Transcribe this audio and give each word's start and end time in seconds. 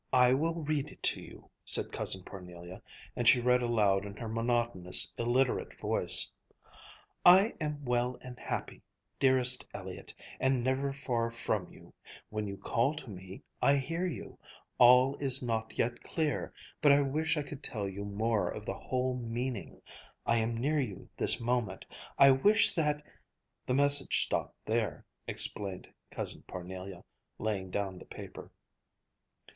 "I 0.13 0.33
will 0.33 0.55
read 0.63 0.89
it 0.89 1.03
to 1.03 1.21
you," 1.21 1.51
said 1.63 1.91
Cousin 1.91 2.23
Parnelia, 2.23 2.81
and 3.15 3.27
she 3.27 3.39
read 3.39 3.61
aloud 3.61 4.03
in 4.03 4.15
her 4.17 4.27
monotonous, 4.27 5.13
illiterate 5.15 5.79
voice: 5.79 6.31
"'I 7.23 7.53
am 7.61 7.85
well 7.85 8.17
and 8.23 8.39
happy, 8.39 8.81
dearest 9.19 9.67
Elliott, 9.75 10.11
and 10.39 10.63
never 10.63 10.91
far 10.91 11.29
from 11.29 11.71
you. 11.71 11.93
When 12.31 12.47
you 12.47 12.57
call 12.57 12.95
to 12.95 13.11
me, 13.11 13.43
I 13.61 13.75
hear 13.77 14.07
you. 14.07 14.39
All 14.79 15.17
is 15.17 15.43
not 15.43 15.77
yet 15.77 16.01
clear, 16.01 16.51
but 16.81 16.91
I 16.91 17.01
wish 17.01 17.37
I 17.37 17.43
could 17.43 17.61
tell 17.61 17.87
you 17.87 18.03
more 18.03 18.49
of 18.49 18.65
the 18.65 18.73
whole 18.73 19.15
meaning. 19.15 19.83
I 20.25 20.37
am 20.37 20.57
near 20.57 20.79
you 20.79 21.09
this 21.15 21.39
moment. 21.39 21.85
I 22.17 22.31
wish 22.31 22.73
that' 22.73 23.03
The 23.67 23.75
message 23.75 24.23
stopped 24.23 24.57
there," 24.65 25.05
explained 25.27 25.93
Cousin 26.09 26.41
Parnelia, 26.47 27.03
laying 27.37 27.69
down 27.69 27.99
the 27.99 28.05
paper. 28.05 28.49